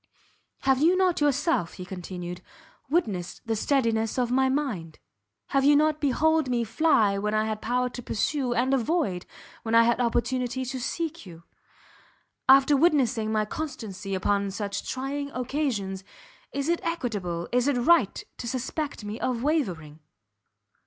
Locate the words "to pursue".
7.89-8.51